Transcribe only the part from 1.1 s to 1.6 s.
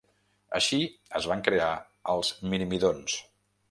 es van